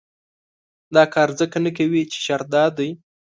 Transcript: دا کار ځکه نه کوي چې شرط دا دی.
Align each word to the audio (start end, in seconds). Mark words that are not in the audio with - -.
دا 0.95 1.03
کار 1.13 1.29
ځکه 1.39 1.57
نه 1.65 1.71
کوي 1.77 2.03
چې 2.11 2.17
شرط 2.25 2.47
دا 2.55 2.65
دی. 2.77 2.89